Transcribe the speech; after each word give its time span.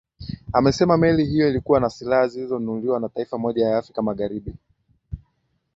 amesema 0.53 0.97
meli 0.97 1.25
hiyo 1.25 1.49
ilikuwa 1.49 1.79
na 1.79 1.89
silaha 1.89 2.27
zilizonunuliwa 2.27 2.99
na 2.99 3.09
taifa 3.09 3.37
moja 3.37 3.65
ya 3.67 3.77
afrika 3.77 4.01
magharibi 4.01 4.55